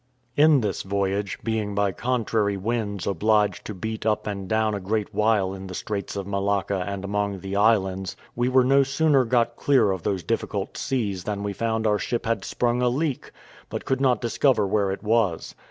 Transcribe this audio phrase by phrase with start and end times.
[0.35, 5.13] In this voyage, being by contrary winds obliged to beat up and down a great
[5.13, 9.57] while in the Straits of Malacca and among the islands, we were no sooner got
[9.57, 13.31] clear of those difficult seas than we found our ship had sprung a leak,
[13.69, 15.53] but could not discover where it was.